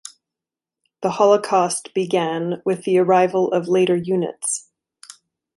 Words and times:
The 1.03 1.11
Holocaust 1.11 1.93
began 1.93 2.63
with 2.65 2.85
the 2.85 2.97
arrival 2.97 3.51
of 3.51 3.67
later 3.67 3.95
units. 3.95 4.67